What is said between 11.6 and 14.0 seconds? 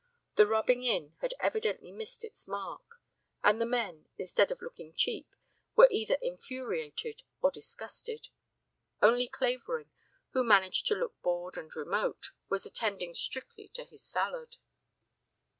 remote, was attending strictly to